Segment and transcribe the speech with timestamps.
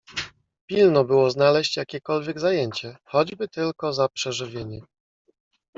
[0.67, 4.81] "Pilno było znaleźć jakiekolwiek zajęcie, choćby tylko za przeżywienie."